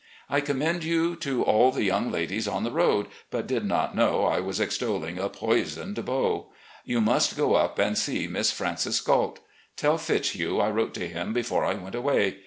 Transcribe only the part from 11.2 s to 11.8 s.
before I